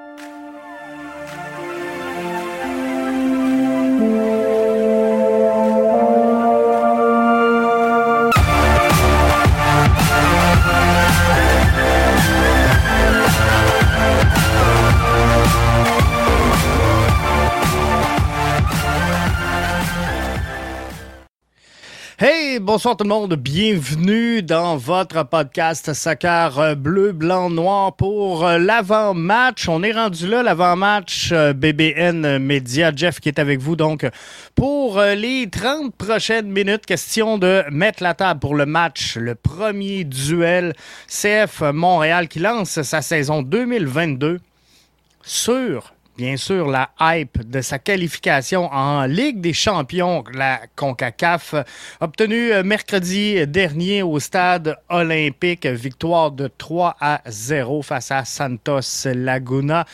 [0.00, 0.33] you
[22.60, 23.34] bonsoir tout le monde.
[23.34, 29.68] Bienvenue dans votre podcast Soccer euh, bleu, blanc, noir pour euh, l'avant-match.
[29.68, 32.92] On est rendu là, l'avant-match euh, BBN Media.
[32.94, 34.06] Jeff qui est avec vous donc
[34.54, 36.86] pour les 30 prochaines minutes.
[36.86, 40.74] Question de mettre la table pour le match, le premier duel
[41.08, 44.40] CF Montréal qui lance sa saison 2022
[45.22, 51.54] sur bien sûr, la hype de sa qualification en Ligue des champions, la CONCACAF,
[52.00, 55.66] obtenue euh, mercredi dernier au stade olympique.
[55.66, 59.86] Victoire de 3 à 0 face à Santos Laguna.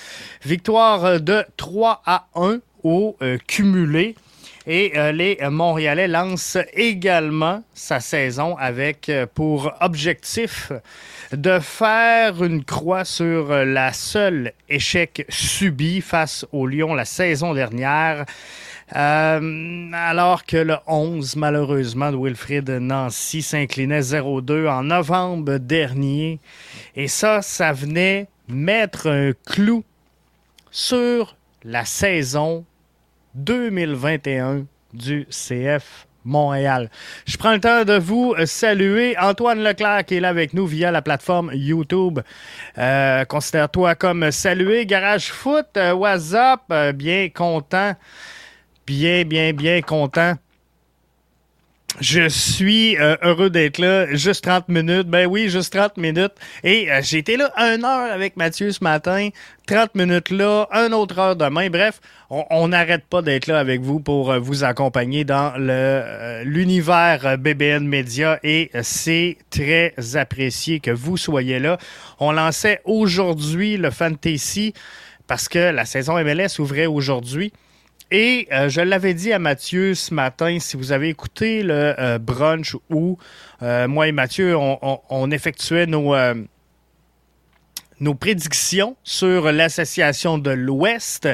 [0.45, 4.15] Victoire de 3 à 1 au euh, cumulé.
[4.67, 10.71] Et euh, les Montréalais lancent également sa saison avec pour objectif
[11.33, 17.55] de faire une croix sur euh, la seule échec subi face au Lyon la saison
[17.55, 18.25] dernière.
[18.97, 26.41] Euh, alors que le 11, malheureusement, de Wilfrid Nancy s'inclinait 0-2 en novembre dernier.
[26.97, 29.85] Et ça, ça venait mettre un clou
[30.73, 32.65] sur la saison
[33.35, 36.91] 2021 du CF Montréal.
[37.27, 39.17] Je prends le temps de vous saluer.
[39.19, 42.21] Antoine Leclerc qui est là avec nous via la plateforme YouTube.
[42.79, 44.87] Euh, considère-toi comme salué.
[44.87, 47.95] Garage Foot, euh, WhatsApp, euh, bien content.
[48.87, 50.35] Bien, bien, bien content
[51.99, 54.07] je suis euh, heureux d'être là.
[54.15, 55.09] Juste 30 minutes.
[55.09, 56.33] Ben oui, juste 30 minutes.
[56.63, 59.29] Et euh, j'ai été là une heure avec Mathieu ce matin.
[59.67, 61.69] 30 minutes là, une autre heure demain.
[61.69, 67.37] Bref, on n'arrête pas d'être là avec vous pour euh, vous accompagner dans le l'univers
[67.39, 71.77] BBN Media et c'est très apprécié que vous soyez là.
[72.19, 74.75] On lançait aujourd'hui le Fantasy
[75.27, 77.53] parce que la saison MLS ouvrait aujourd'hui.
[78.11, 82.19] Et euh, je l'avais dit à Mathieu ce matin, si vous avez écouté le euh,
[82.19, 83.19] brunch où
[83.63, 86.17] euh, moi et Mathieu, on, effectuait nos,
[88.01, 91.29] nos prédictions sur l'association de l'Ouest.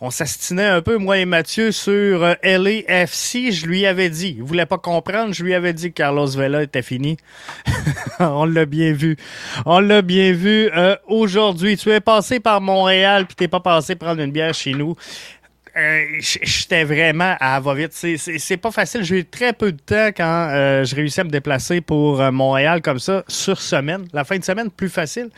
[0.00, 3.50] On s'astinait un peu, moi et Mathieu, sur LAFC.
[3.50, 6.62] Je lui avais dit, il voulait pas comprendre, je lui avais dit que Carlos Vela
[6.62, 7.16] était fini.
[8.20, 9.16] on l'a bien vu.
[9.64, 10.70] On l'a bien vu
[11.06, 11.76] aujourd'hui.
[11.76, 14.94] Tu es passé par Montréal, puis t'es pas passé prendre une bière chez nous.
[15.78, 17.92] Euh, j'étais vraiment à va vite.
[17.92, 19.04] C'est pas facile.
[19.04, 22.32] J'ai eu très peu de temps quand euh, je réussis à me déplacer pour euh,
[22.32, 24.08] Montréal comme ça sur semaine.
[24.12, 25.30] La fin de semaine, plus facile.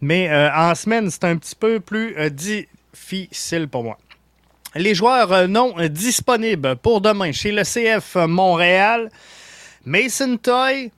[0.00, 3.98] Mais en semaine, c'est un petit peu plus difficile pour moi.
[4.74, 9.10] Les joueurs non disponibles pour demain chez le CF Montréal.
[9.84, 10.90] Mason Toy,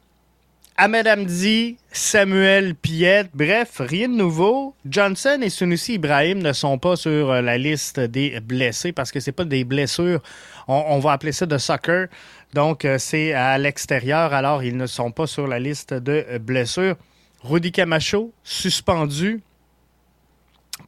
[0.77, 4.75] Ahmed Hamdi, Samuel Piette, bref, rien de nouveau.
[4.85, 9.21] Johnson et Sunusi Ibrahim ne sont pas sur euh, la liste des blessés parce que
[9.21, 10.21] c'est pas des blessures.
[10.67, 12.09] On, va appeler ça de soccer.
[12.55, 14.33] Donc, euh, c'est à l'extérieur.
[14.33, 16.97] Alors, ils ne sont pas sur la liste de blessures.
[17.45, 19.43] Rudy Camacho, suspendu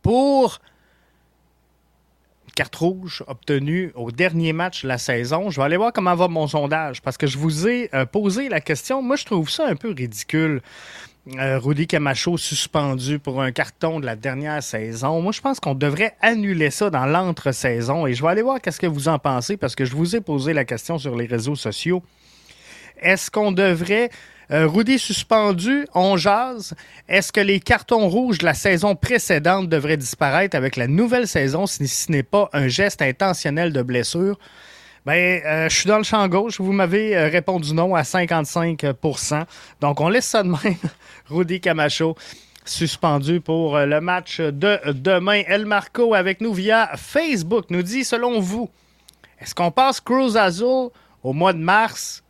[0.02, 0.58] pour
[2.56, 5.50] carte rouge obtenue au dernier match de la saison.
[5.50, 8.48] Je vais aller voir comment va mon sondage parce que je vous ai euh, posé
[8.48, 9.02] la question.
[9.02, 10.62] Moi, je trouve ça un peu ridicule.
[11.38, 15.20] Euh, Rudy Camacho suspendu pour un carton de la dernière saison.
[15.20, 18.80] Moi, je pense qu'on devrait annuler ça dans l'entre-saison et je vais aller voir qu'est-ce
[18.80, 21.56] que vous en pensez parce que je vous ai posé la question sur les réseaux
[21.56, 22.02] sociaux.
[23.02, 24.10] Est-ce qu'on devrait
[24.52, 26.74] euh, Rudy suspendu, on jase.
[27.08, 31.66] Est-ce que les cartons rouges de la saison précédente devraient disparaître avec la nouvelle saison
[31.66, 34.38] si ce n'est pas un geste intentionnel de blessure?
[35.04, 36.60] Ben, euh, je suis dans le champ gauche.
[36.60, 39.44] Vous m'avez euh, répondu non à 55%
[39.80, 40.76] Donc, on laisse ça de même.
[41.28, 42.16] Rudy Camacho
[42.64, 45.42] suspendu pour le match de demain.
[45.46, 48.68] El Marco avec nous via Facebook nous dit, selon vous,
[49.40, 50.88] est-ce qu'on passe Cruz Azul
[51.22, 52.24] au mois de mars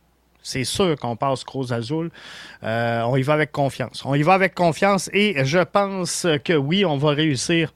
[0.47, 2.09] c'est sûr qu'on passe Cruz Azul.
[2.63, 4.03] Euh, on y va avec confiance.
[4.05, 7.73] On y va avec confiance et je pense que oui, on va réussir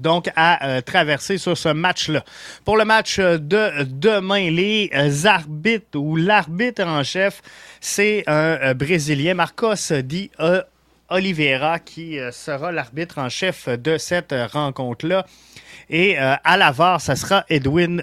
[0.00, 2.24] donc à euh, traverser sur ce match-là.
[2.64, 4.90] Pour le match de demain, les
[5.24, 7.42] arbitres ou l'arbitre en chef,
[7.80, 10.32] c'est un euh, Brésilien, Marcos Di
[11.10, 15.26] Oliveira, qui sera l'arbitre en chef de cette rencontre-là.
[15.90, 18.02] Et à l'avare, ça sera Edwin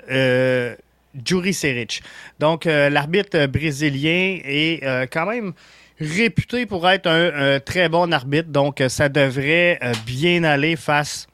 [1.26, 2.02] Juri Seric.
[2.40, 5.54] Donc, euh, l'arbitre brésilien est euh, quand même
[6.00, 8.50] réputé pour être un, très bon arbitre.
[8.50, 11.28] Donc, euh, ça devrait bien aller face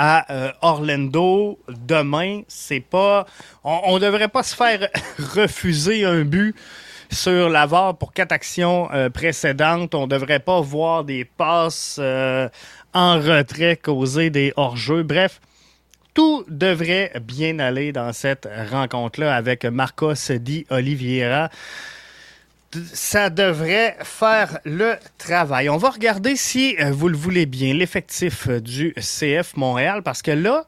[0.00, 2.42] à Orlando demain.
[2.46, 3.26] C'est pas,
[3.64, 4.88] on, ne devrait pas se faire
[5.34, 6.54] refuser un but
[7.10, 9.96] sur l'avare pour quatre actions précédentes.
[9.96, 15.02] On ne devrait pas voir des passes en retrait causer des hors-jeux.
[15.02, 15.40] Bref,
[16.18, 21.48] tout devrait bien aller dans cette rencontre-là avec Marcos Di Oliveira
[22.92, 25.70] ça devrait faire le travail.
[25.70, 30.20] On va regarder si euh, vous le voulez bien l'effectif euh, du CF Montréal parce
[30.20, 30.66] que là,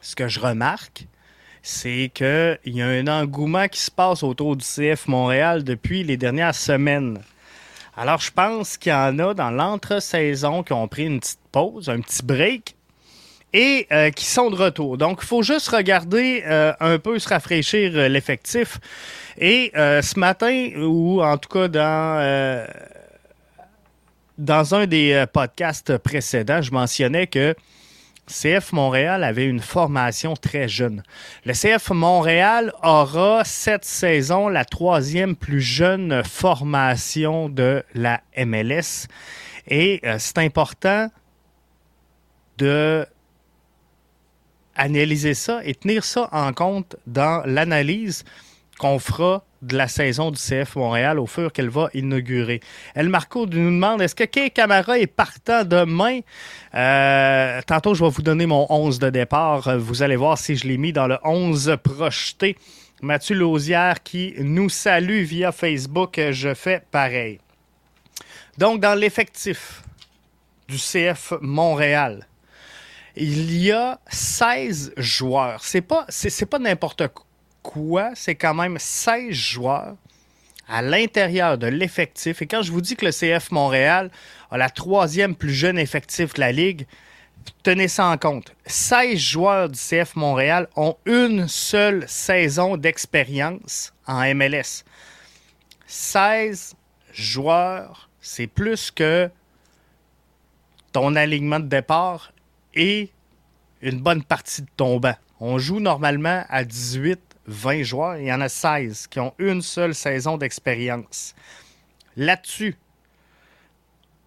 [0.00, 1.04] ce que je remarque,
[1.62, 6.16] c'est qu'il y a un engouement qui se passe autour du CF Montréal depuis les
[6.16, 7.20] dernières semaines.
[7.98, 11.90] Alors, je pense qu'il y en a dans l'entre-saison qui ont pris une petite pause,
[11.90, 12.75] un petit break,
[13.56, 14.98] et euh, qui sont de retour.
[14.98, 16.44] Donc, il faut juste regarder
[16.80, 18.78] un peu, se rafraîchir l'effectif.
[19.38, 22.66] Et euh, ce matin, ou en tout cas dans, euh,
[24.38, 27.54] dans un des euh, podcasts précédents, je mentionnais que
[28.28, 31.02] CF Montréal avait une formation très jeune.
[31.44, 39.06] Le CF Montréal aura cette saison la troisième plus jeune formation de la MLS.
[39.68, 41.08] Et c'est important
[42.58, 43.06] de
[44.76, 48.24] analyser ça et tenir ça en compte dans l'analyse
[48.78, 52.60] qu'on fera de la saison du CF Montréal au fur qu'elle va inaugurer.
[52.94, 56.20] El Marco nous demande est-ce que Kay Camara est partant demain?
[56.74, 59.78] Euh, Tantôt, je vais vous donner mon 11 de départ.
[59.78, 62.56] Vous allez voir si je l'ai mis dans le 11 projeté.
[63.02, 66.20] Mathieu Lausière qui nous salue via Facebook.
[66.30, 67.38] Je fais pareil.
[68.58, 69.82] Donc, dans l'effectif
[70.68, 72.26] du CF Montréal,
[73.16, 75.64] il y a 16 joueurs.
[75.64, 76.06] C'est pas,
[76.50, 77.26] pas n'importe quoi
[77.66, 78.12] quoi?
[78.14, 79.96] C'est quand même 16 joueurs
[80.68, 82.40] à l'intérieur de l'effectif.
[82.42, 84.10] Et quand je vous dis que le CF Montréal
[84.50, 86.86] a la troisième plus jeune effectif de la Ligue,
[87.62, 88.54] tenez ça en compte.
[88.66, 94.84] 16 joueurs du CF Montréal ont une seule saison d'expérience en MLS.
[95.86, 96.74] 16
[97.12, 99.28] joueurs, c'est plus que
[100.92, 102.32] ton alignement de départ
[102.76, 103.10] et
[103.82, 105.00] une bonne partie de ton.
[105.40, 109.62] On joue normalement à 18 20 joueurs, il y en a 16 qui ont une
[109.62, 111.34] seule saison d'expérience.
[112.16, 112.76] Là-dessus,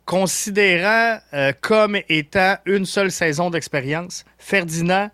[0.06, 5.12] considérant euh, comme étant une seule saison d'expérience, Ferdinand,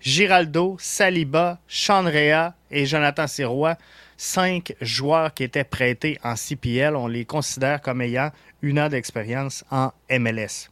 [0.00, 3.76] Giraldo, Saliba, Chandrea et Jonathan Sirois,
[4.16, 8.30] cinq joueurs qui étaient prêtés en CPL, on les considère comme ayant
[8.62, 10.70] une an d'expérience en MLS.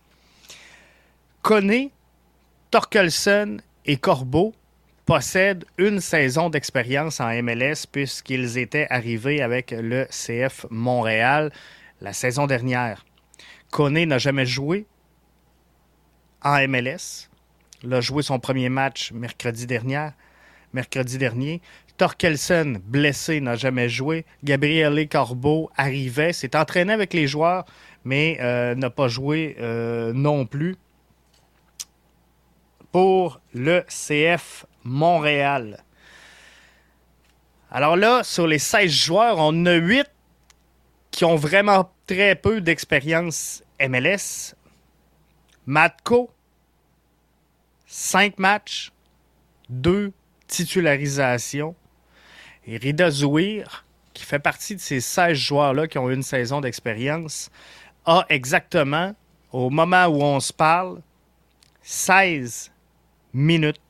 [1.43, 1.91] Koné,
[2.75, 4.53] Torkelson et Corbeau
[5.07, 11.53] possèdent une saison d'expérience en MLS puisqu'ils étaient arrivés avec le CF Montréal
[12.01, 13.05] la saison dernière.
[13.71, 14.87] Koné n'a jamais joué
[16.43, 17.31] en MLS.
[17.85, 20.09] Il a joué son premier match mercredi dernier.
[20.73, 21.63] Mercredi dernier.
[21.97, 24.25] Torkelson, blessé, n'a jamais joué.
[24.43, 27.67] Gabriele Corbeau arrivait, s'est entraîné avec les joueurs,
[28.05, 30.75] mais euh, n'a pas joué euh, non plus
[32.95, 35.83] pour le CF Montréal.
[37.73, 40.07] Alors là, sur les 16 joueurs, on a 8
[41.11, 44.55] qui ont vraiment très peu d'expérience MLS.
[45.67, 46.31] Matko,
[47.87, 48.93] 5 matchs,
[49.71, 50.13] 2
[50.47, 51.75] titularisations.
[52.65, 57.51] Et Rida Zouir, qui fait partie de ces 16 joueurs-là qui ont une saison d'expérience,
[58.07, 59.17] a exactement,
[59.51, 61.03] au moment où on se parle,
[61.83, 62.71] 16
[63.35, 63.81] minutes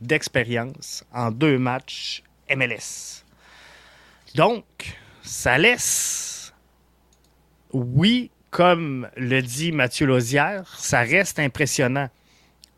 [0.00, 2.22] d'expérience en deux matchs
[2.54, 3.24] MLS.
[4.34, 4.64] Donc,
[5.22, 6.52] ça laisse,
[7.72, 12.08] oui, comme le dit Mathieu Lausière, ça reste impressionnant.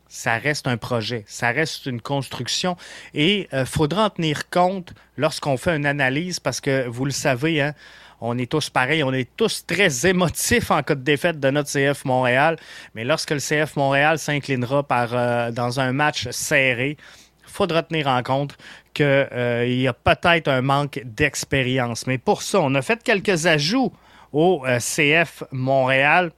[0.07, 2.75] Ça reste un projet, ça reste une construction
[3.13, 7.11] et il euh, faudra en tenir compte lorsqu'on fait une analyse parce que vous le
[7.11, 7.73] savez, hein,
[8.21, 11.69] on est tous pareils, on est tous très émotifs en cas de défaite de notre
[11.71, 12.55] CF Montréal.
[12.93, 16.97] Mais lorsque le CF Montréal s'inclinera euh, dans un match serré,
[17.43, 18.55] il faudra tenir en compte
[18.93, 22.05] qu'il euh, y a peut-être un manque d'expérience.
[22.05, 23.91] Mais pour ça, on a fait quelques ajouts
[24.31, 26.31] au euh, CF Montréal.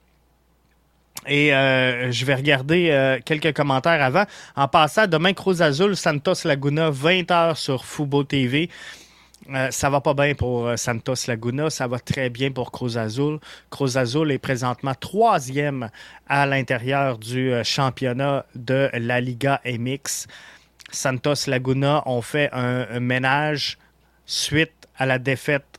[1.26, 4.26] Et je vais regarder quelques commentaires avant.
[4.58, 8.70] En passant, demain, Cruz Azul, Santos Laguna, 20h sur Fubo TV.
[9.50, 12.98] Euh, ça va pas bien pour euh, Santos Laguna, ça va très bien pour Cruz
[12.98, 13.40] Azul.
[13.70, 15.90] Cruz Azul est présentement troisième
[16.28, 20.28] à l'intérieur du euh, championnat de la Liga MX.
[20.92, 23.78] Santos Laguna ont fait un, ménage
[24.26, 25.73] suite à la défaite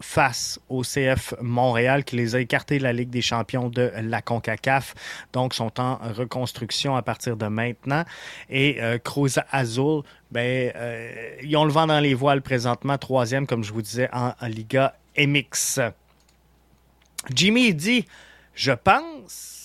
[0.00, 4.22] face au CF Montréal qui les a écartés de la Ligue des champions de la
[4.22, 4.94] CONCACAF.
[5.32, 8.04] Donc, sont en reconstruction à partir de maintenant.
[8.48, 13.46] Et euh, Cruz Azul, ben, euh, ils ont le vent dans les voiles présentement, troisième,
[13.46, 15.80] comme je vous disais, en, Liga MX.
[17.34, 18.06] Jimmy dit,
[18.54, 19.56] je pense...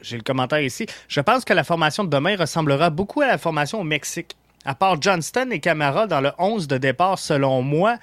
[0.00, 0.86] J'ai le commentaire ici.
[1.08, 4.36] Je pense que la formation de demain ressemblera beaucoup à la formation au Mexique
[4.66, 7.96] à part Johnston et Camara dans le 11 de départ, selon moi.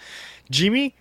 [0.49, 0.93] Jimmy,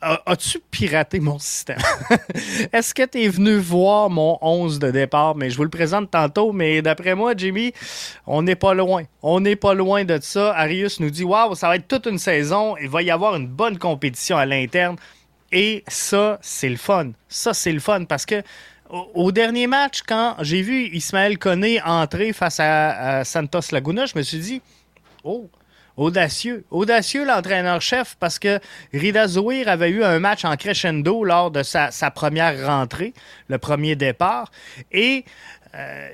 [0.00, 1.78] As-tu piraté mon système?
[2.72, 5.36] Est-ce que tu es venu voir mon 11 de départ?
[5.36, 7.72] Mais je vous le présente tantôt, mais d'après moi, Jimmy,
[8.26, 9.04] on n'est pas loin.
[9.22, 10.52] On n'est pas loin de ça.
[10.56, 12.76] Arius nous dit Waouh, ça va être toute une saison.
[12.78, 14.96] Il va y avoir une bonne compétition à l'interne.
[15.52, 17.12] Et ça, c'est le fun.
[17.28, 18.42] Ça, c'est le fun parce que
[18.90, 24.22] au, dernier match, quand j'ai vu Ismaël Koné entrer face à, Santos Laguna, je me
[24.22, 24.62] suis dit,
[25.24, 25.48] oh,
[25.96, 26.64] audacieux.
[26.70, 28.58] Audacieux l'entraîneur-chef parce que
[28.92, 33.14] Rida Zouir avait eu un match en crescendo lors de sa, première rentrée,
[33.48, 34.50] le premier départ.
[34.90, 35.24] Et
[35.74, 36.08] euh,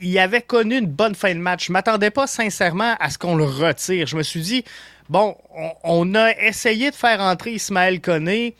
[0.00, 1.66] il avait connu une bonne fin de match.
[1.68, 4.06] Je m'attendais pas sincèrement à ce qu'on le retire.
[4.06, 4.64] Je me suis dit,
[5.08, 5.36] bon,
[5.84, 8.56] on, a essayé de faire entrer Ismaël Koné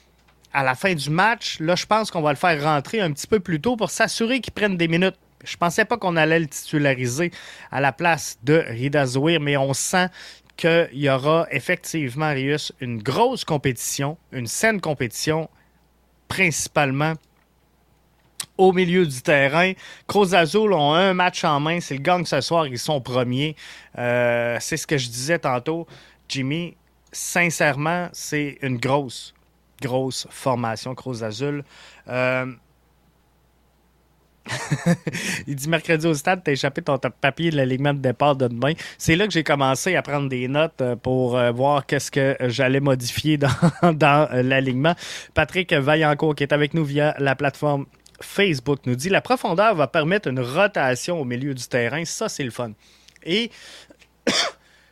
[0.53, 3.27] à la fin du match, là, je pense qu'on va le faire rentrer un petit
[3.27, 5.17] peu plus tôt pour s'assurer qu'il prenne des minutes.
[5.45, 7.33] Je pensais pas qu'on allait le titulariser
[7.71, 10.09] à la place de Rida Zouir, mais on sent
[10.57, 15.49] qu'il y aura effectivement, Rius, une grosse compétition, une saine compétition,
[16.29, 17.15] principalement
[18.59, 19.73] au milieu du terrain.
[20.07, 21.79] Cruz Azul ont un match en main.
[21.91, 22.67] Le gang ce soir.
[22.67, 23.57] Ils sont premiers.
[23.99, 25.87] Euh, c'est ce que je disais tantôt.
[26.29, 26.77] Jimmy,
[27.11, 29.35] sincèrement, c'est une grosse,
[29.83, 31.65] grosse formation Cruz Azul.
[32.09, 32.47] Euh,
[35.47, 38.73] il dit mercredi au stade, t'as échappé ton papier de l'alignement de départ de demain.
[38.99, 42.37] C'est là que j'ai commencé à prendre des notes euh, pour euh, voir qu'est-ce que
[42.41, 43.51] j'allais modifier dans,
[43.93, 44.95] dans l'alignement.
[45.35, 47.87] Patrick Vaillancourt, qui est avec nous via la plateforme
[48.21, 52.05] Facebook, nous dit la profondeur va permettre une rotation au milieu du terrain.
[52.05, 52.73] Ça, c'est le fun.
[53.25, 53.51] Et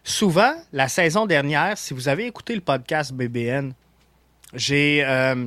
[0.04, 3.73] souvent, la saison dernière, si vous avez écouté le podcast BBN,
[4.54, 5.47] j'ai euh,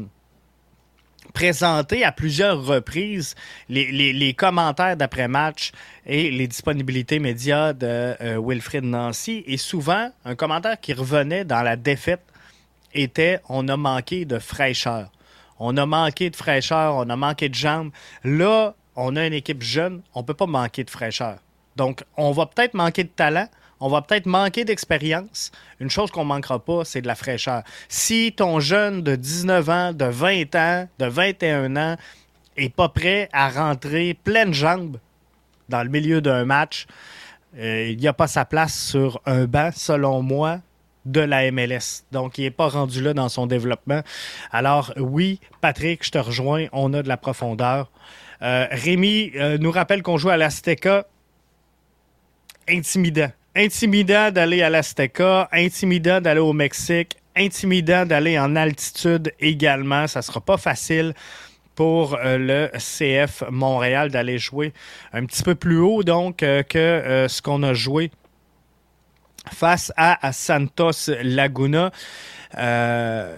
[1.33, 3.35] présenté à plusieurs reprises
[3.69, 5.71] les, commentaires d'après-match
[6.05, 9.43] et les disponibilités médias de euh, Wilfrid Nancy.
[9.47, 12.21] Et souvent, un commentaire qui revenait dans la défaite
[12.93, 15.11] était on a manqué de fraîcheur.
[15.59, 17.91] On a manqué de fraîcheur, on a manqué de jambes.
[18.23, 21.37] Là, on a une équipe jeune, on ne peut pas manquer de fraîcheur.
[21.75, 23.47] Donc, on va peut-être manquer de talent,
[23.83, 25.51] on va peut-être manquer d'expérience.
[25.81, 27.63] Une chose qu'on ne manquera pas, c'est de la fraîcheur.
[27.89, 31.97] Si ton jeune de 19 ans, de 20 ans, de 21 ans
[32.55, 34.99] est pas prêt à rentrer pleine jambe
[35.67, 36.87] dans le milieu d'un match,
[37.57, 40.61] euh, il n'y a pas sa place sur un banc, selon moi,
[41.03, 42.05] de la MLS.
[42.13, 44.01] Donc, il n'est pas rendu là dans son développement.
[44.53, 47.91] Alors, oui, Patrick, je te rejoins, on a de la profondeur.
[48.43, 51.05] Euh, Rémi euh, nous rappelle qu'on joue à l'Azteca.
[52.69, 60.07] Intimidant intimidant d'aller à l'Azteca, intimidant d'aller au Mexique, intimidant d'aller en altitude également.
[60.07, 61.13] Ça sera pas facile
[61.75, 64.73] pour euh, le CF Montréal d'aller jouer
[65.11, 68.11] un petit peu plus haut donc euh, que euh, ce qu'on a joué
[69.51, 71.91] face à, Santos Laguna.
[72.53, 73.33] ça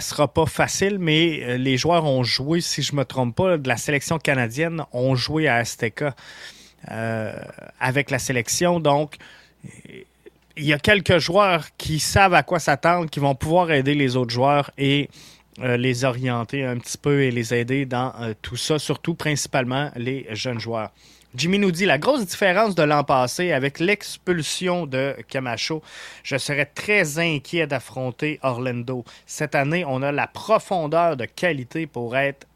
[0.00, 3.78] sera pas facile, mais les joueurs ont joué, si je me trompe pas, de la
[3.78, 6.14] sélection canadienne ont joué à Azteca.
[6.88, 7.34] Euh,
[7.78, 8.80] avec la sélection.
[8.80, 9.16] Donc,
[10.56, 14.16] il y a quelques joueurs qui savent à quoi s'attendre, qui vont pouvoir aider les
[14.16, 15.10] autres joueurs et
[15.60, 19.90] euh, les orienter un petit peu et les aider dans euh, tout ça, surtout principalement
[19.94, 20.90] les jeunes joueurs.
[21.34, 25.82] Jimmy nous dit la grosse différence de l'an passé avec l'expulsion de Camacho.
[26.22, 29.04] Je serais très inquiet d'affronter Orlando.
[29.26, 32.46] Cette année, on a la profondeur de qualité pour être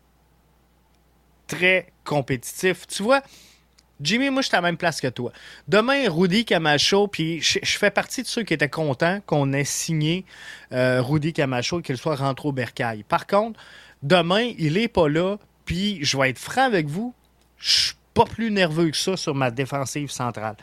[1.46, 2.86] très compétitif.
[2.86, 3.22] Tu vois,
[4.00, 5.32] Jimmy, moi, je suis à la même place que toi.
[5.68, 10.24] Demain, Rudy Camacho, puis je, fais partie de ceux qui étaient contents qu'on ait signé
[10.72, 13.04] euh, Rudy Camacho et qu'il soit rentré au bercail.
[13.04, 13.60] Par contre,
[14.02, 17.14] demain, il n'est pas là, puis je vais être franc avec vous,
[17.58, 20.56] je suis pas plus nerveux que ça sur ma défensive centrale.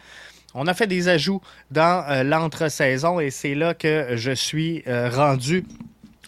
[0.53, 5.09] On a fait des ajouts dans euh, l'entre-saison et c'est là que je suis euh,
[5.09, 5.65] rendu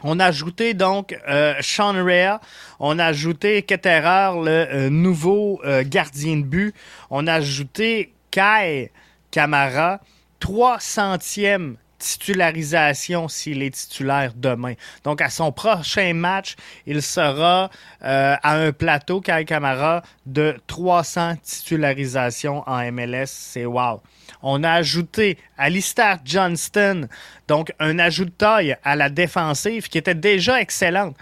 [0.04, 2.40] on a ajouté donc euh, Sean Rea,
[2.80, 6.76] on a ajouté Ketterer, le euh, nouveau euh, gardien de but.
[7.10, 8.92] On a ajouté Kai
[9.32, 10.00] Kamara,
[10.42, 14.74] 300e titularisation s'il est titulaire demain.
[15.04, 16.56] Donc, à son prochain match,
[16.86, 17.70] il sera
[18.04, 23.28] euh, à un plateau, Kai Kamara, de 300 titularisations en MLS.
[23.28, 24.02] C'est wow.
[24.42, 27.08] On a ajouté Alistair Johnston,
[27.48, 31.16] donc un ajout de taille à la défensive qui était déjà excellente.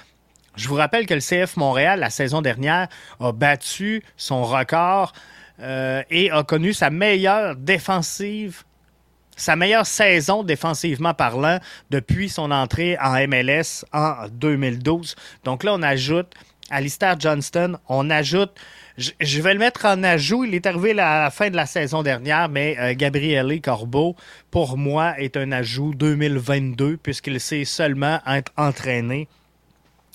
[0.55, 2.87] Je vous rappelle que le CF Montréal, la saison dernière,
[3.19, 5.13] a battu son record
[5.59, 8.63] euh, et a connu sa meilleure défensive,
[9.35, 15.15] sa meilleure saison défensivement parlant depuis son entrée en MLS en 2012.
[15.43, 16.33] Donc là, on ajoute
[16.71, 18.51] Alistair Johnston, on ajoute
[18.97, 20.43] je, vais le mettre en ajout.
[20.43, 24.15] Il est arrivé à la fin de la saison dernière, mais euh, Gabriele Corbeau,
[24.49, 29.27] pour moi, est un ajout 2022 puisqu'il sait seulement être entraîné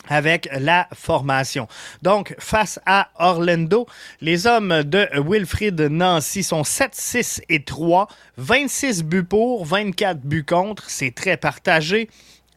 [0.09, 1.67] avec la formation.
[2.03, 3.87] Donc, face à Orlando,
[4.21, 10.45] les hommes de Wilfried Nancy sont 7, 6 et 3, 26 buts pour, 24 buts
[10.45, 12.09] contre, c'est très partagé.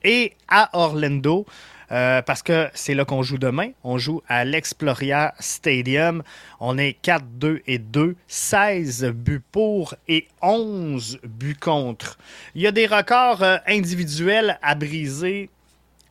[0.03, 1.45] Et à Orlando,
[1.91, 3.71] euh, parce que c'est là qu'on joue demain.
[3.83, 6.23] On joue à l'Exploria Stadium.
[6.59, 12.17] On est 4, 2 et 2, 16 buts pour et 11 buts contre.
[12.53, 15.49] Il y a des records euh, individuels à briser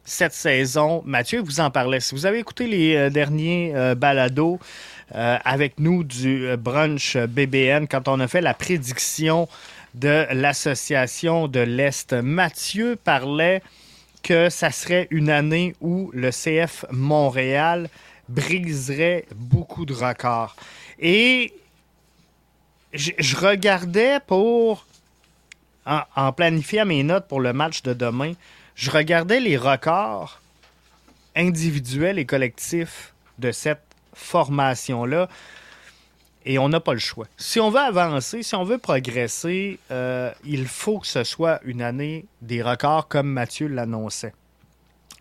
[0.04, 1.02] cette saison.
[1.06, 2.00] Mathieu vous en parlait.
[2.00, 4.58] Si vous avez écouté les euh, derniers balados
[5.11, 9.49] avec nous du brunch BBN, quand on a fait la prédiction
[9.94, 13.62] de l'Association de l'Est, Mathieu parlait
[14.28, 17.88] que ça serait une année où le CF Montréal
[18.28, 20.54] briserait beaucoup de records.
[20.99, 21.54] Et
[22.92, 24.85] je, regardais pour,
[25.87, 28.35] en planifiant mes notes pour le match de demain,
[28.75, 30.42] je regardais les records
[31.35, 33.80] individuels et collectifs de cette
[34.12, 35.30] formation-là
[36.49, 37.26] et on n'a pas le choix.
[37.37, 41.83] Si on veut avancer, si on veut progresser, euh, il faut que ce soit une
[41.83, 44.33] année des records comme Mathieu l'annonçait.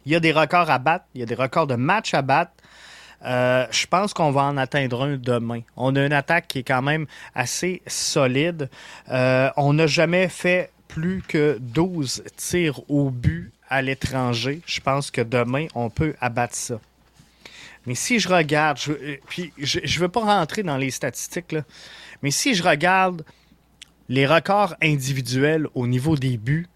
[0.05, 2.21] Il y a des records à battre, il y a des records de matchs à
[2.21, 2.53] battre.
[3.25, 5.59] Euh, je pense qu'on va en atteindre un demain.
[5.75, 8.69] On a une attaque qui est quand même assez solide.
[9.11, 14.61] Euh, on n'a jamais fait plus que 12 tirs au but à l'étranger.
[14.65, 16.79] Je pense que demain, on peut abattre ça.
[17.87, 21.55] Mais si je regarde, je, euh, puis je ne veux pas rentrer dans les statistiques,
[22.21, 23.23] mais si je regarde
[24.09, 26.67] les records individuels au niveau des buts,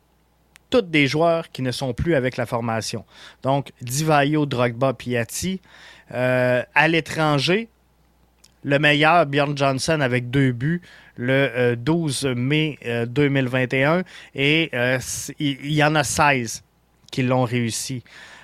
[0.71, 3.05] tous des joueurs qui ne sont plus avec la formation.
[3.43, 5.61] Donc, Divayo, Drogba, Piatti.
[6.13, 7.69] Euh, à l'étranger,
[8.63, 10.81] le meilleur, Bjorn Johnson avec deux buts
[11.15, 14.03] le 12 euh, mai 2021 euh,
[14.35, 14.71] et
[15.39, 16.63] il y en a 16
[17.11, 18.03] qui l'ont réussi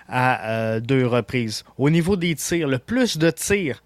[0.10, 1.64] à deux reprises.
[1.78, 3.84] Au niveau des tirs, le plus de tirs,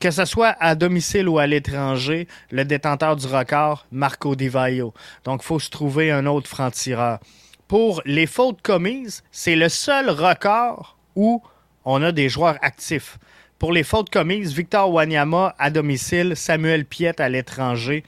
[0.00, 4.94] que ce soit à domicile ou à l'étranger, le détenteur du record, Marco Di Vaio.
[5.24, 7.18] Donc, il faut se trouver un autre franc-tireur.
[7.66, 11.42] Pour les fautes commises, c'est le seul record où
[11.84, 13.18] on a des joueurs actifs.
[13.58, 18.04] Pour les fautes commises, Victor Wanyama à domicile, Samuel Piet à l'étranger,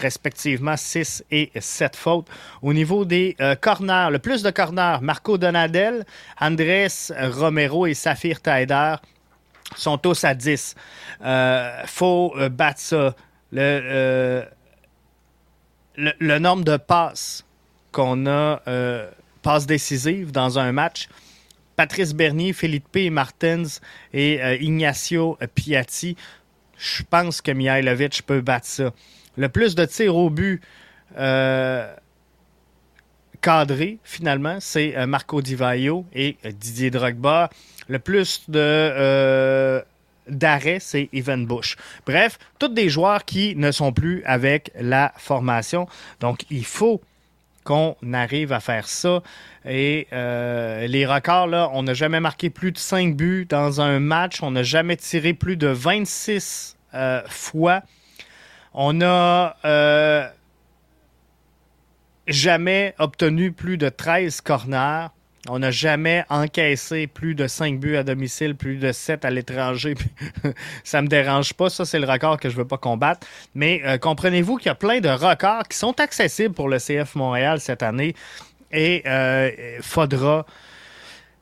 [0.00, 2.26] respectivement 6 et 7 fautes.
[2.62, 6.04] Au niveau des euh, corners, le plus de corners, Marco Donadel,
[6.40, 8.96] Andrés Romero et Saphir Taider
[9.76, 10.74] sont tous à 10.
[11.20, 13.14] Il euh, faut euh, battre ça.
[13.52, 14.44] Le,
[15.96, 17.44] le, nombre de passes
[17.90, 18.62] qu'on a,
[19.42, 21.08] passes décisives dans un match,
[21.74, 23.64] Patrice Bernier, Philippe Martins
[24.12, 26.16] et Ignacio Piatti,
[26.78, 28.92] je pense que Mihailovic peut battre ça
[29.40, 30.60] le plus de tirs au but
[31.16, 31.94] euh,
[33.40, 37.48] cadrés, finalement, c'est euh, Marco Di Vaio et euh, Didier Drogba.
[37.88, 39.82] Le plus de
[40.28, 41.76] d'arrêt, c'est Evan Bush.
[42.06, 45.88] Bref, tous des joueurs qui ne sont plus avec la formation.
[46.20, 47.00] Donc, il faut
[47.64, 49.22] qu'on arrive à faire ça.
[49.64, 54.40] Et les records, là, on n'a jamais marqué plus de 5 buts dans un match.
[54.42, 56.76] On n'a jamais tiré plus de 26
[57.26, 57.82] fois
[58.72, 60.28] on n'a euh,
[62.26, 65.08] jamais obtenu plus de 13 corners.
[65.48, 69.94] On n'a jamais encaissé plus de 5 buts à domicile, plus de 7 à l'étranger.
[70.84, 71.70] ça me dérange pas.
[71.70, 73.26] Ça, c'est le record que je veux pas combattre.
[73.54, 77.14] Mais euh, comprenez-vous qu'il y a plein de records qui sont accessibles pour le CF
[77.14, 78.14] Montréal cette année.
[78.70, 80.44] Et euh, faudra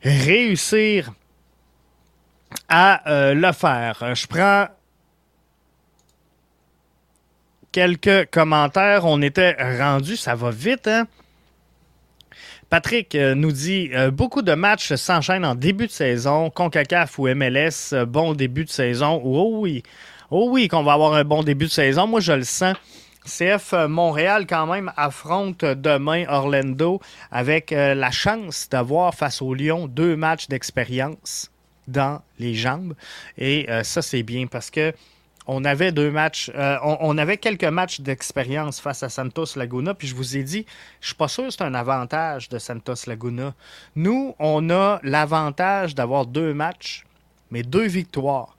[0.01, 1.11] réussir
[2.69, 4.15] à le faire.
[4.15, 4.67] Je prends
[7.71, 9.05] quelques commentaires.
[9.05, 11.07] On était rendu, ça va vite, hein?
[12.69, 17.27] Patrick euh, nous dit euh, beaucoup de matchs s'enchaînent en début de saison, CONCACAF ou
[17.27, 19.19] MLS, euh, bon début de saison.
[19.23, 19.81] Oh oui,
[20.29, 22.05] oh oui, qu'on va avoir un bon début de saison.
[22.05, 22.75] Moi, je le sens.
[23.25, 26.99] CF Montréal, quand même, affronte demain Orlando
[27.31, 31.51] avec la chance d'avoir face au Lyon deux matchs d'expérience
[31.87, 32.95] dans les jambes.
[33.37, 34.93] Et ça, c'est bien parce que
[35.51, 40.07] on avait deux matchs, euh, on, avait quelques matchs d'expérience face à Santos Laguna, puis
[40.07, 40.63] je vous ai dit,
[41.01, 43.55] je suis pas sûr que c'est un avantage de Santos Laguna.
[43.95, 47.03] Nous, on a l'avantage d'avoir deux matchs,
[47.49, 48.57] mais deux victoires.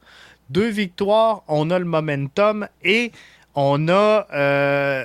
[0.51, 3.13] Deux victoires, on a le momentum et
[3.55, 5.05] on a euh,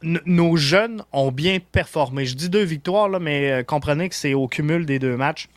[0.00, 2.24] nos jeunes ont bien performé.
[2.24, 5.48] Je dis deux victoires, mais euh, comprenez que c'est au cumul des deux matchs.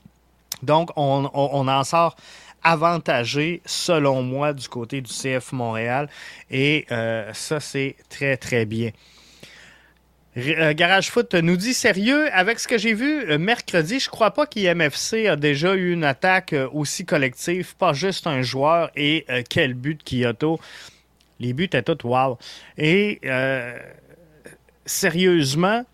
[0.63, 2.17] Donc, on en sort
[2.63, 6.09] avantagé, selon moi, du côté du CF Montréal.
[6.49, 8.91] Et euh, ça, c'est très, très bien.
[10.37, 14.31] Euh, Garage Foot nous dit sérieux, avec ce que j'ai vu euh, mercredi, je crois
[14.31, 19.73] pas qu'IMFC a déjà eu une attaque aussi collective, pas juste un joueur et quel
[19.73, 20.59] but Kyoto.
[21.39, 22.37] Les buts étaient tous wow.
[22.77, 23.19] Et
[24.85, 25.85] sérieusement,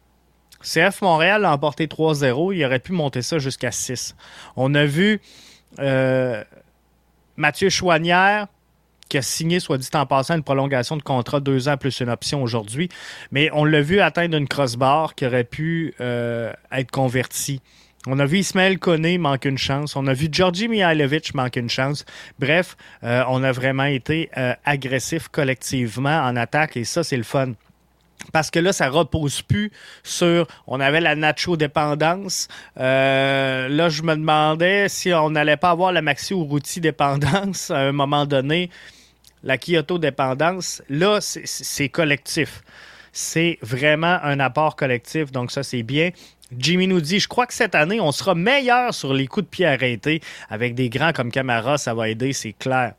[0.65, 4.15] CF Montréal a emporté 3-0, il aurait pu monter ça jusqu'à 6.
[4.55, 5.21] On a vu
[7.37, 8.47] Mathieu Chouanière,
[9.09, 12.09] qui a signé, soit dit en passant, une prolongation de contrat deux ans plus une
[12.09, 12.89] option aujourd'hui.
[13.31, 17.61] Mais on l'a vu atteindre une crossbar qui aurait pu euh, être convertie.
[18.07, 19.95] On a vu Ismaël Koné manquer une chance.
[19.95, 22.05] On a vu Georgi Mihailovic manquer une chance.
[22.37, 27.23] Bref, euh, on a vraiment été euh, agressif collectivement en attaque et ça, c'est le
[27.23, 27.53] fun.
[28.31, 29.71] Parce que là, ça repose plus
[30.03, 30.47] sur.
[30.67, 32.47] On avait la Nacho dépendance.
[32.79, 37.79] Euh, là, je me demandais si on n'allait pas avoir la Maxi Urruti dépendance à
[37.79, 38.69] un moment donné,
[39.43, 40.81] la Kyoto dépendance.
[40.89, 42.61] Là, c'est collectif.
[43.11, 46.09] C'est vraiment un apport collectif, donc ça, c'est bien.
[46.57, 49.49] Jimmy nous dit Je crois que cette année, on sera meilleur sur les coups de
[49.49, 50.21] pied arrêtés.
[50.49, 52.93] Avec des grands comme Camara, ça va aider, c'est clair.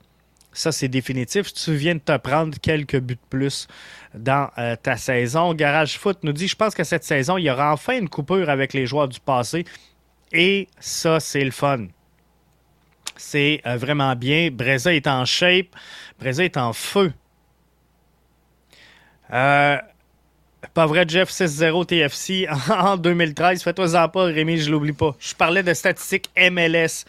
[0.57, 1.53] Ça, c'est définitif.
[1.53, 3.69] Tu viens de te prendre quelques buts de plus
[4.15, 5.53] dans euh, ta saison.
[5.53, 8.49] Garage Foot nous dit Je pense que cette saison, il y aura enfin une coupure
[8.49, 9.67] avec les joueurs du passé.
[10.33, 11.89] Et ça, c'est le fun.
[13.19, 14.49] C'est euh, vraiment bien.
[14.51, 15.67] Breza est en shape.
[16.19, 17.13] Breza est en feu.
[19.35, 19.77] Euh,
[20.73, 23.63] pas vrai, Jeff 6-0 TFC en 2013.
[23.63, 25.15] Fais-toi-en pas, Rémi, je l'oublie pas.
[25.19, 27.05] Je parlais de statistiques MLS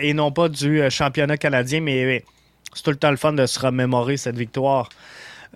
[0.00, 2.24] et non pas du championnat canadien, mais
[2.74, 4.88] c'est tout le temps le fun de se remémorer cette victoire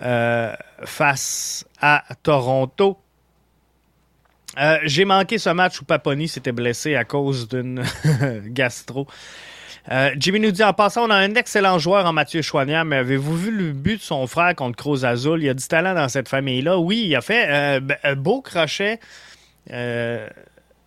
[0.02, 0.54] euh,
[0.84, 2.98] face à Toronto.
[4.58, 7.82] Euh, j'ai manqué ce match où Paponi s'était blessé à cause d'une
[8.46, 9.06] gastro.
[9.90, 12.96] Euh, Jimmy nous dit en passant, on a un excellent joueur en Mathieu Chouanière, mais
[12.96, 15.40] avez-vous vu le but de son frère contre Cruz Azul?
[15.40, 16.78] Il y a du talent dans cette famille-là.
[16.78, 19.00] Oui, il a fait un beau crochet.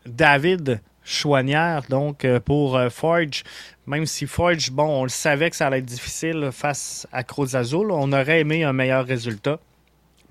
[0.05, 3.43] David Chouanière, donc pour Forge.
[3.87, 7.55] Même si Forge, bon, on le savait que ça allait être difficile face à Cruz
[7.55, 9.59] Azul, on aurait aimé un meilleur résultat.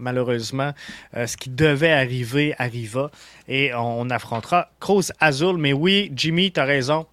[0.01, 0.73] Malheureusement,
[1.15, 3.11] euh, ce qui devait arriver arriva
[3.49, 5.59] et on affrontera Cruz Azul.
[5.59, 7.07] Mais oui, Jimmy, tu as raison.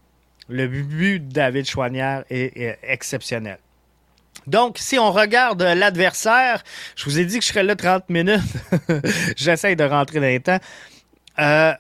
[0.47, 3.59] Le but de David Chouanière est, exceptionnel.
[4.47, 6.63] Donc, si on regarde l'adversaire,
[6.95, 8.39] je vous ai dit que je serais là 30 minutes.
[9.35, 10.59] J'essaie de rentrer dans les temps.
[11.39, 11.73] Euh,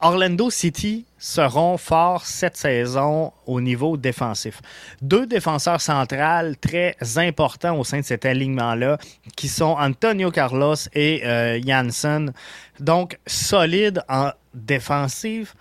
[0.00, 4.60] Orlando City seront forts cette saison au niveau défensif.
[5.00, 8.98] Deux défenseurs centrales très importants au sein de cet alignement-là,
[9.36, 12.32] qui sont Antonio Carlos et euh, Janssen.
[12.78, 15.54] Donc, solide en défensive.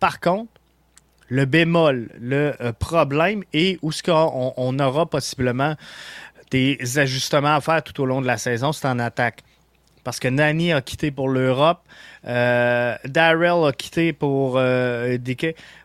[0.00, 0.52] Par contre,
[1.28, 5.76] le bémol, le euh, problème est où ce qu'on on aura possiblement
[6.50, 9.42] des ajustements à faire tout au long de la saison, c'est en attaque
[10.08, 11.80] parce que Nani a quitté pour l'Europe.
[12.26, 15.16] Euh, Darrell a quitté pour euh,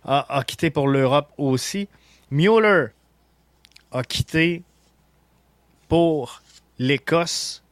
[0.06, 1.88] a, quitté pour l'Europe aussi.
[2.32, 2.88] Mueller
[3.92, 4.64] a quitté
[5.88, 6.42] pour
[6.80, 7.64] l'Écosse.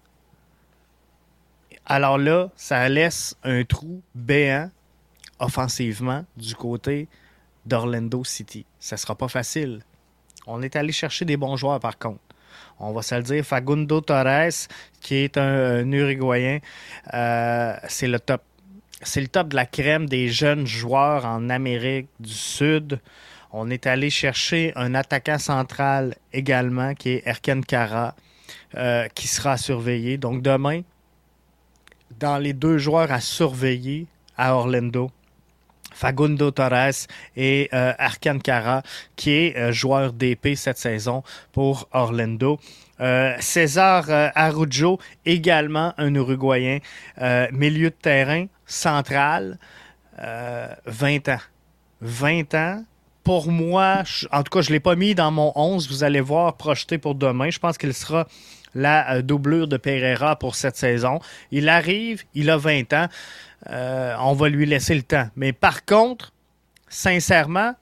[1.85, 4.69] Alors là, ça laisse un trou béant
[5.39, 7.07] offensivement du côté
[7.65, 8.65] d'Orlando City.
[8.79, 9.81] Ça sera pas facile.
[10.45, 12.21] On est allé chercher des bons joueurs par contre
[12.81, 14.67] on va se le dire, Fagundo Torres,
[14.99, 16.59] qui est un, Uruguayen,
[17.13, 18.41] euh, c'est le top.
[19.03, 22.99] C'est le top de la crème des jeunes joueurs en Amérique du Sud.
[23.51, 28.15] On est allé chercher un attaquant central également, qui est Erken Kara,
[28.75, 30.17] euh, qui sera surveillé.
[30.17, 30.81] Donc demain,
[32.19, 34.05] dans les deux joueurs à surveiller
[34.37, 35.11] à Orlando,
[35.93, 37.93] Fagundo Torres et euh,
[38.43, 38.81] Kara,
[39.15, 42.59] qui est euh, joueur d'épée cette saison pour Orlando.
[42.99, 46.79] Euh, César Arujo, également un Uruguayen,
[47.51, 49.57] milieu de terrain central,
[50.17, 51.39] 20 ans.
[52.01, 52.83] 20 ans.
[53.23, 55.87] Pour moi, en tout cas, je ne l'ai pas mis dans mon 11.
[55.89, 57.51] Vous allez voir projeté pour demain.
[57.51, 58.27] Je pense qu'il sera
[58.73, 61.19] la doublure de Pereira pour cette saison.
[61.51, 63.07] Il arrive, il a 20 ans.
[63.69, 65.27] on va lui laisser le temps.
[65.35, 66.33] Mais par contre,
[66.89, 67.75] sincèrement,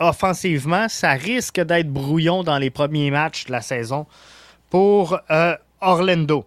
[0.00, 4.06] offensivement, ça risque d'être brouillon dans les premiers matchs de la saison
[4.70, 5.20] pour
[5.80, 6.46] Orlando.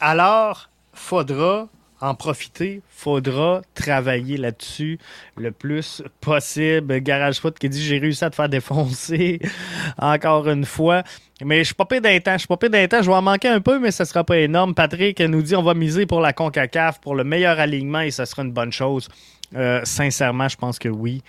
[0.00, 1.68] Alors, faudra
[2.00, 4.98] en profiter, faudra travailler là-dessus
[5.36, 7.00] le plus possible.
[7.00, 9.40] Garage Foot qui dit j'ai réussi à te faire défoncer
[9.98, 11.02] encore une fois.
[11.44, 13.90] Mais je suis pas temps, je suis pas je vais en manquer un peu, mais
[13.90, 14.74] ce sera pas énorme.
[14.74, 18.24] Patrick nous dit on va miser pour la CONCACAF, pour le meilleur alignement et ce
[18.24, 19.08] sera une bonne chose.
[19.54, 21.22] Euh, sincèrement, je pense que oui.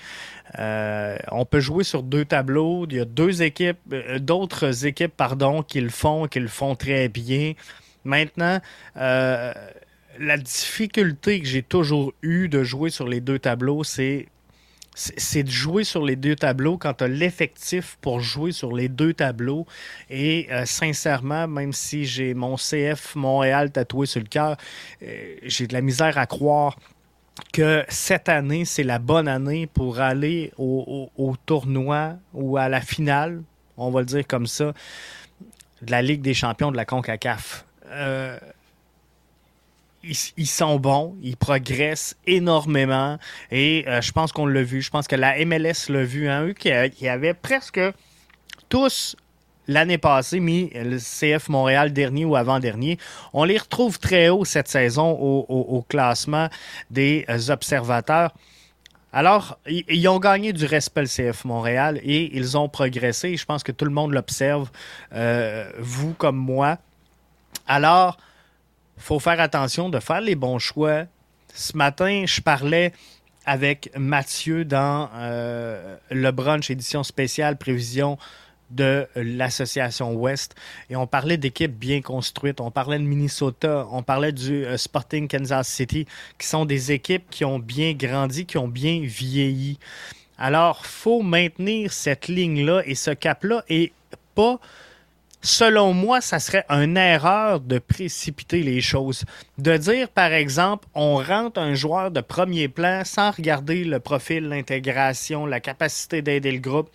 [0.60, 2.86] Euh, on peut jouer sur deux tableaux.
[2.90, 6.76] Il y a deux équipes, euh, d'autres équipes, pardon, qui le font, qui le font
[6.76, 7.54] très bien.
[8.04, 8.60] Maintenant,
[10.20, 14.28] la difficulté que j'ai toujours eue de jouer sur les deux tableaux, c'est
[14.96, 19.66] de jouer sur les deux tableaux quand tu l'effectif pour jouer sur les deux tableaux.
[20.10, 24.58] Et euh, sincèrement, même si j'ai mon CF Montréal tatoué sur le cœur,
[25.04, 26.78] euh, j'ai de la misère à croire
[27.52, 32.80] que cette année, c'est la bonne année pour aller au, au, tournoi ou à la
[32.80, 33.44] finale,
[33.78, 34.74] on va le dire comme ça,
[35.82, 37.66] de la Ligue des champions de la CONCACAF.
[37.88, 38.40] Euh,
[40.38, 43.18] ils, sont bons, ils progressent énormément
[43.52, 44.82] et euh, je pense qu'on l'a vu.
[44.82, 46.30] Je pense que la MLS l'a vu.
[46.30, 47.82] Hein, eux qui, qui avaient presque
[48.70, 49.16] tous
[49.68, 52.98] l'année passée mis le CF Montréal dernier ou avant-dernier.
[53.34, 56.50] On les retrouve très haut cette saison au, classement
[56.90, 58.32] des euh, observateurs.
[59.14, 63.38] Alors, ils ont gagné du respect le CF Montréal et ils ont progressé.
[63.38, 64.70] Je pense que tout le monde l'observe,
[65.14, 66.78] euh, vous comme moi.
[67.66, 68.18] Alors,
[68.98, 71.04] faut faire attention de faire les bons choix.
[71.54, 72.92] Ce matin, je parlais
[73.46, 78.18] avec Mathieu dans euh, le brunch édition spéciale prévision
[78.72, 80.56] de l'association Ouest
[80.90, 85.28] et on parlait d'équipes bien construites, on parlait de Minnesota, on parlait du euh, Sporting
[85.28, 86.08] Kansas City
[86.40, 89.78] qui sont des équipes qui ont bien grandi, qui ont bien vieilli.
[90.38, 93.94] Alors, faut maintenir cette ligne-là et ce cap-là et
[94.34, 94.60] pas
[95.46, 99.24] selon moi, ça serait une erreur de précipiter les choses.
[99.58, 104.50] De dire, par exemple, on rentre un joueur de premier plan sans regarder le profil,
[104.50, 106.90] l'intégration, la capacité d'aider le groupe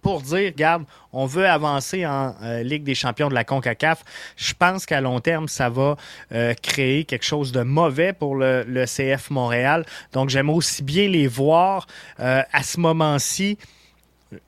[0.00, 4.02] pour dire, regarde, on veut avancer en euh, Ligue des champions de la CONCACAF,
[4.36, 5.96] je pense qu'à long terme, ça va
[6.32, 9.84] euh, créer quelque chose de mauvais pour le, CF Montréal.
[10.12, 11.86] Donc, j'aime aussi bien les voir
[12.20, 13.58] euh, à ce moment-ci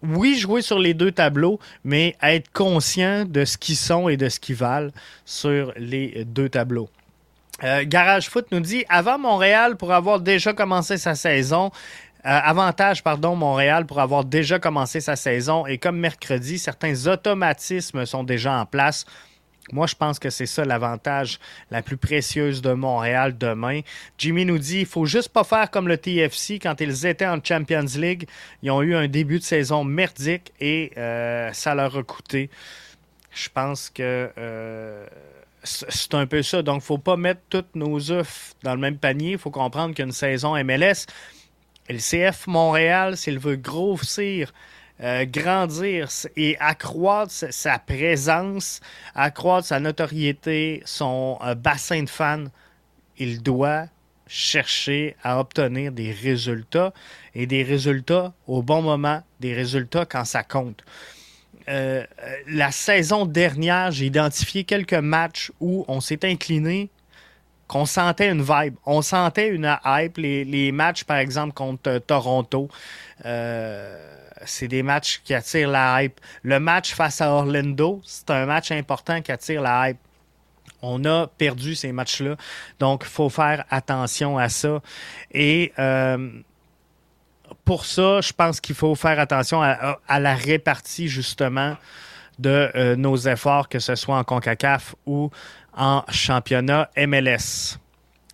[0.02, 4.28] oui, jouer sur les deux tableaux, mais être conscient de ce qu'ils sont et de
[4.28, 4.90] ce qu'ils valent
[5.24, 6.88] sur les deux tableaux.
[7.62, 11.70] Euh, Garage Foot nous dit avant Montréal pour avoir déjà commencé sa saison.
[12.26, 18.04] Euh, avantage, pardon, Montréal pour avoir déjà commencé sa saison et comme mercredi, certains automatismes
[18.04, 19.06] sont déjà en place.
[19.72, 21.38] Moi, je pense que c'est ça l'avantage
[21.70, 23.80] la plus précieuse de Montréal demain.
[24.18, 27.38] Jimmy nous dit il faut juste pas faire comme le TFC quand ils étaient en
[27.42, 28.28] Champions League.
[28.62, 32.50] Ils ont eu un début de saison merdique et euh, ça leur a coûté.
[33.30, 35.06] Je pense que euh,
[35.62, 36.62] c'est un peu ça.
[36.62, 39.32] Donc, faut pas mettre toutes nos œufs dans le même panier.
[39.32, 41.06] Il faut comprendre qu'une saison MLS,
[41.88, 44.52] le CF Montréal, s'il veut grossir
[45.02, 48.80] euh, grandir et accroître sa présence,
[49.14, 52.44] accroître sa notoriété, son euh, bassin de fans,
[53.16, 53.86] il doit
[54.26, 56.92] chercher à obtenir des résultats
[57.34, 60.84] et des résultats au bon moment, des résultats quand ça compte.
[61.70, 62.04] Euh,
[62.46, 66.90] la saison dernière, j'ai identifié quelques matchs où on s'est incliné,
[67.68, 70.18] qu'on sentait une vibe, on sentait une hype.
[70.18, 72.68] Les, matchs, par exemple, contre Toronto,
[74.44, 76.20] c'est des matchs qui attirent la hype.
[76.42, 79.98] Le match face à Orlando, c'est un match important qui attire la hype.
[80.82, 82.36] On a perdu ces matchs-là,
[82.78, 84.80] donc il faut faire attention à ça.
[85.30, 86.30] Et euh,
[87.64, 91.76] pour ça, je pense qu'il faut faire attention à, la répartie justement
[92.38, 95.30] de euh, nos efforts, que ce soit en CONCACAF ou
[95.76, 97.78] en championnat MLS.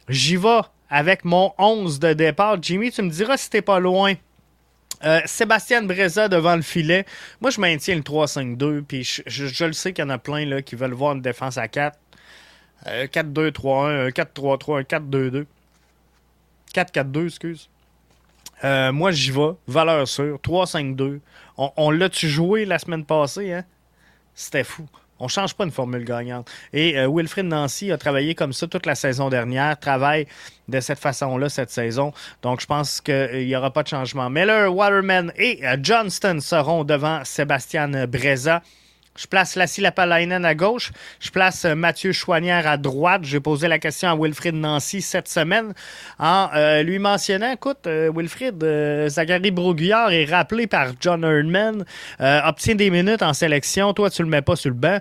[0.08, 2.58] J'y vais avec mon 11 de départ.
[2.62, 4.14] Jimmy, tu me diras si t'es pas loin.
[5.04, 7.04] Euh, Sébastien Breza devant le filet.
[7.40, 8.82] Moi, je maintiens le 3-5-2.
[8.82, 11.68] Puis je, le sais qu'il y en a plein qui veulent voir une défense à
[11.68, 11.98] 4.
[12.86, 15.46] 4-2-3-1, 4-3-3, 4-2-2.
[16.74, 17.68] 4-4-2, excuse.
[18.64, 19.52] Euh, moi, j'y vais.
[19.66, 20.38] Valeur sûre.
[20.38, 21.20] 3-5-2.
[21.58, 23.52] On, on l'a-tu joué la semaine passée?
[23.52, 23.64] Hein?
[24.34, 24.86] C'était fou.
[25.18, 26.50] On change pas une formule gagnante.
[26.72, 30.26] Et euh, Nancy a travaillé comme ça toute la saison dernière, travaille
[30.68, 32.12] de cette façon-là cette saison.
[32.42, 34.28] Donc, je pense qu'il n'y aura pas de changement.
[34.30, 38.62] Miller, Waterman et euh, Johnston seront devant Sébastien Breza.
[39.16, 40.92] Je place Lassie Lapalainen à gauche.
[41.20, 43.22] Je place euh, Mathieu Chouanière à droite.
[43.24, 45.72] J'ai posé la question à Wilfrid Nancy cette semaine
[46.18, 48.62] en euh, lui mentionnant, écoute, euh, Wilfrid,
[49.08, 51.84] Zachary Broguillard est rappelé par John Erdman,
[52.20, 53.92] obtient des minutes en sélection.
[53.92, 54.98] Toi, tu le mets pas sur le banc.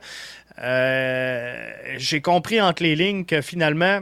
[1.97, 4.01] J'ai compris entre les lignes que finalement,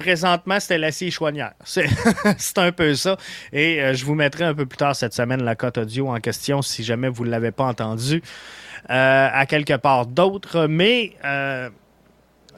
[0.00, 1.52] présentement, c'était Lassie Chouanière.
[1.64, 3.16] C'est un peu ça.
[3.52, 6.62] Et je vous mettrai un peu plus tard cette semaine la cote audio en question
[6.62, 8.22] si jamais vous ne l'avez pas entendu.
[8.88, 10.66] Euh, à quelque part d'autre.
[10.66, 11.68] Mais euh,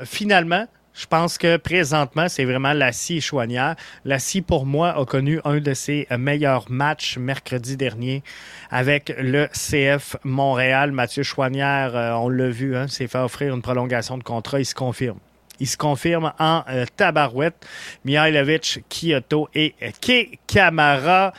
[0.05, 3.75] finalement, je pense que présentement, c'est vraiment Lassie et Chouanière.
[4.05, 8.23] Lassie, pour moi, a connu un de ses meilleurs matchs mercredi dernier
[8.71, 10.93] avec le CF Montréal.
[10.93, 14.61] Mathieu Chouanière, euh, on l'a vu, hein, s'est fait offrir une prolongation de contrat.
[14.61, 15.19] Il se confirme.
[15.61, 16.65] Il se confirme en
[16.97, 17.67] tabarouette.
[18.05, 21.33] Mihailovic, Kyoto et Ke Kamara.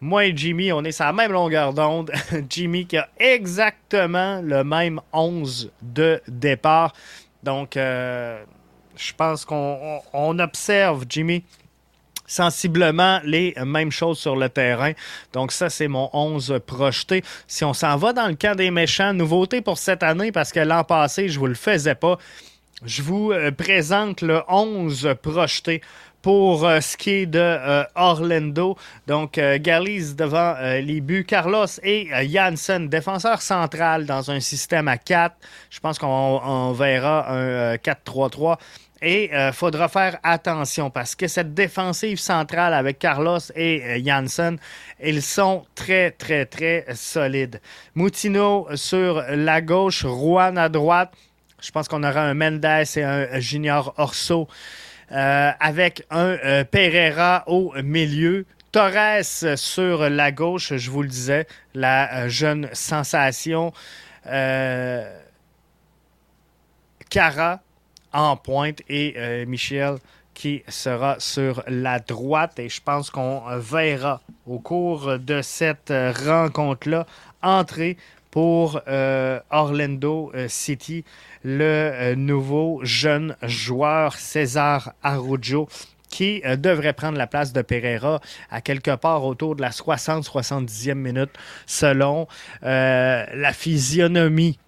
[0.00, 2.12] Moi et Jimmy, on est sur la même longueur d'onde.
[2.48, 6.92] Jimmy qui a exactement le même 11 de départ.
[7.42, 8.42] Donc, euh,
[8.96, 11.44] je pense qu'on observe, Jimmy,
[12.26, 14.92] sensiblement les mêmes choses sur le terrain.
[15.32, 17.24] Donc ça, c'est mon 11 projeté.
[17.48, 20.60] Si on s'en va dans le camp des méchants, nouveauté pour cette année, parce que
[20.60, 22.18] l'an passé, je vous le faisais pas,
[22.84, 25.80] je vous euh, présente le 11 projeté
[26.22, 28.76] pour euh, ce qui est de euh, Orlando.
[29.06, 31.24] Donc, euh, devant les buts.
[31.24, 35.36] Carlos et Janssen, défenseur central dans un système à 4.
[35.70, 38.58] Je pense qu'on verra un 4-3-3.
[39.00, 44.58] Et il faudra faire attention parce que cette défensive centrale avec Carlos et Janssen,
[45.00, 47.60] ils sont très, très, très solides.
[47.94, 51.12] Moutino sur la gauche, Juan à droite.
[51.60, 54.48] Je pense qu'on aura un Mendes et un Junior Orso
[55.10, 58.46] euh, avec un euh, Pereira au milieu.
[58.70, 59.24] Torres
[59.56, 63.72] sur la gauche, je vous le disais, la euh, jeune sensation.
[67.08, 67.60] Cara
[68.12, 69.96] en pointe et Michel
[70.34, 72.58] qui sera sur la droite.
[72.58, 77.06] Et je pense qu'on verra au cours de cette rencontre-là
[77.42, 77.96] entrer
[78.30, 78.80] pour
[79.50, 81.04] Orlando City
[81.44, 85.68] le euh, nouveau jeune joueur César Arrojo
[86.10, 90.94] qui euh, devrait prendre la place de Pereira à quelque part autour de la 60-70e
[90.94, 91.30] minute
[91.66, 92.26] selon
[92.64, 94.58] euh, la physionomie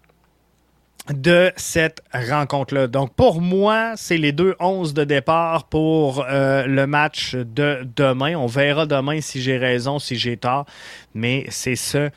[1.09, 2.87] de cette rencontre-là.
[2.87, 8.37] Donc, pour moi, c'est les deux 11 de départ pour le match de demain.
[8.37, 10.67] On verra demain si j'ai raison, si j'ai tort,
[11.15, 12.11] mais c'est ce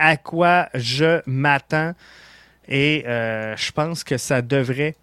[0.00, 1.92] à quoi je m'attends.
[2.66, 4.96] Et euh, je pense que ça devrait,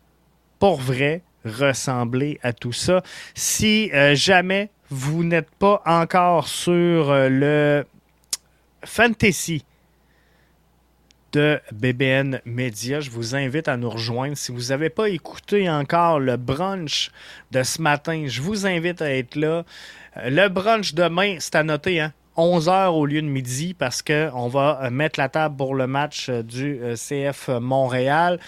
[0.60, 3.04] pour vrai, ressembler à tout ça.
[3.36, 7.86] Si euh, jamais vous n'êtes pas encore sur euh, le
[8.84, 9.64] fantasy
[11.34, 14.36] de BBN Media, je vous invite à nous rejoindre.
[14.36, 17.12] Si vous n'avez pas écouté encore le brunch
[17.52, 19.64] de ce matin, je vous invite à être là.
[20.16, 22.14] Le brunch demain, c'est à noter, hein?
[22.38, 25.88] 11 heures au lieu de midi parce qu'on va euh, mettre la table pour le
[25.88, 28.40] match euh, du euh, CF Montréal.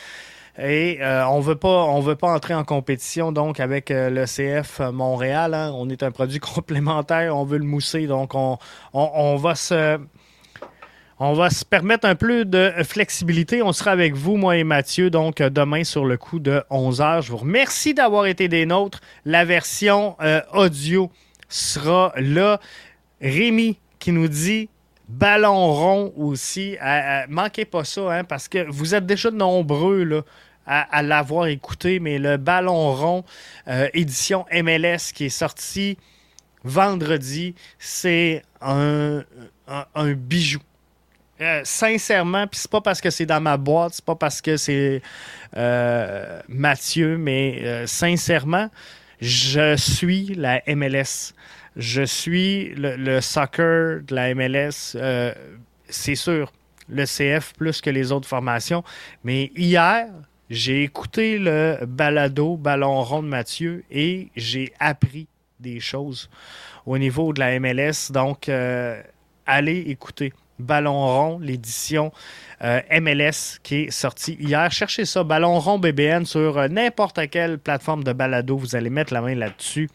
[0.62, 5.54] Et on veut pas, on veut pas entrer en compétition donc avec le CF Montréal.
[5.54, 5.72] Hein.
[5.74, 8.58] On est un produit complémentaire, on veut le mousser, donc on,
[8.92, 9.98] on, va se,
[11.18, 13.62] on va se permettre un peu de flexibilité.
[13.62, 17.22] On sera avec vous, moi et Mathieu, donc demain sur le coup de 11 heures.
[17.22, 19.00] Je vous remercie d'avoir été des nôtres.
[19.24, 20.18] La version
[20.52, 21.10] audio
[21.48, 22.60] sera là.
[23.22, 24.70] Rémi qui nous dit
[25.10, 26.78] ballon rond aussi.
[27.28, 30.22] manquez pas ça, hein, parce que vous êtes déjà nombreux là,
[30.70, 33.26] à, l'avoir écouté, mais le ballon rond
[33.68, 35.98] euh, édition MLS qui est sorti
[36.64, 39.24] vendredi, c'est un,
[40.16, 40.60] bijou.
[41.42, 44.58] Euh, sincèrement, puis c'est pas parce que c'est dans ma boîte, c'est pas parce que
[44.58, 45.02] c'est
[45.56, 48.70] euh, Mathieu, mais sincèrement,
[49.22, 51.34] je suis la MLS
[51.76, 55.34] je suis le, soccer de la MLS, euh,
[55.88, 56.52] c'est sûr,
[56.88, 58.84] le CF plus que les autres formations.
[59.24, 60.08] Mais hier,
[60.50, 65.28] j'ai écouté le balado Ballon rond de Mathieu et j'ai appris
[65.60, 66.30] des choses
[66.86, 68.12] au niveau de la MLS.
[68.12, 69.02] Donc, euh,
[69.46, 72.12] allez écouter Ballon rond, l'édition
[72.64, 74.72] euh, MLS qui est sortie hier.
[74.72, 78.58] Cherchez ça, Ballon rond BBN sur n'importe quelle plateforme de balado.
[78.58, 79.90] Vous allez mettre la main là-dessus.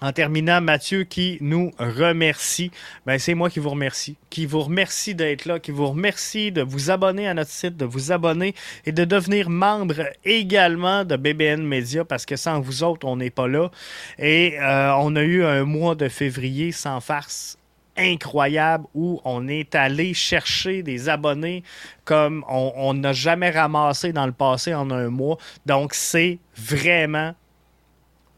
[0.00, 2.72] En terminant, Mathieu qui nous remercie.
[3.06, 4.16] Ben, c'est moi qui vous remercie.
[4.28, 7.84] Qui vous remercie d'être là, qui vous remercie de vous abonner à notre site, de
[7.84, 13.06] vous abonner et de devenir membre également de BBN Media parce que sans vous autres,
[13.06, 13.70] on n'est pas là.
[14.18, 17.56] Et euh, on a eu un mois de février sans farce
[17.96, 21.62] incroyable où on est allé chercher des abonnés
[22.04, 25.38] comme on n'a jamais ramassé dans le passé en un mois.
[25.64, 27.34] Donc, c'est vraiment,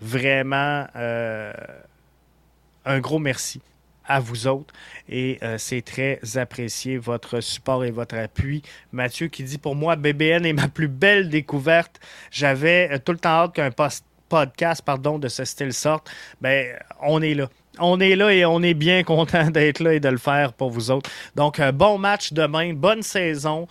[0.01, 1.53] vraiment euh,
[2.85, 3.61] un gros merci
[4.09, 4.73] à vous autres
[5.09, 8.63] et euh, c'est très apprécié votre support et votre appui.
[8.93, 11.99] Mathieu qui dit pour moi BBN est ma plus belle découverte.
[12.31, 13.71] J'avais euh, tout le temps hâte qu'un
[14.29, 16.09] podcast de ce style sorte.
[16.41, 17.49] Ben on est là.
[17.79, 20.71] On est là et on est bien content d'être là et de le faire pour
[20.71, 21.11] vous autres.
[21.35, 23.69] Donc, bon match demain, bonne saison.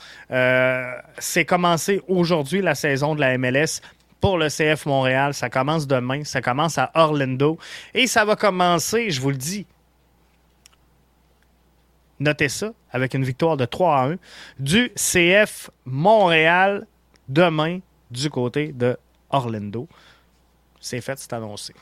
[1.18, 3.82] C'est commencé aujourd'hui la saison de la MLS
[4.22, 5.34] pour le CF Montréal.
[5.34, 7.58] Ça commence demain, ça commence à Orlando
[7.94, 9.66] et ça va commencer, je vous le dis,
[12.20, 14.16] notez ça, avec une victoire de 3 à 1
[14.60, 16.88] du CF Montréal
[17.28, 17.80] demain
[18.12, 18.98] du côté de
[19.30, 19.88] Orlando.
[20.80, 21.74] C'est fait, c'est annoncé.